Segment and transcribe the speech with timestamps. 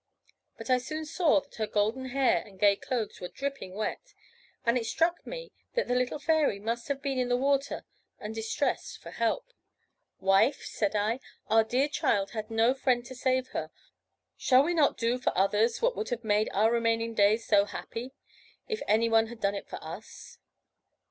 [0.57, 4.15] But I soon saw that her golden hair and gay clothes were dripping wet,
[4.65, 7.85] and it struck me the little fairy must have been in the water
[8.19, 9.53] and distressed for help.
[10.19, 11.19] 'Wife,' said I,
[11.51, 13.69] 'our dear child had no friend to save her;
[14.35, 18.11] shall we not do for others what would have made our remaining days so happy,
[18.67, 20.39] if anyone had done it for us?'